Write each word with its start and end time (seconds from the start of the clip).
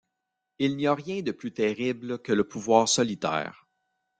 Il 0.57 0.77
n’y 0.77 0.87
a 0.87 0.95
rien 0.95 1.21
de 1.21 1.31
plus 1.31 1.53
terrible 1.53 2.17
que 2.23 2.33
le 2.33 2.43
pouvoir 2.47 2.89
solitaire. 2.89 3.67